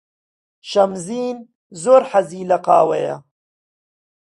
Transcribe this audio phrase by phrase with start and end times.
[0.69, 1.37] شەمزین
[1.83, 3.15] زۆر حەزی لە قاوەیە.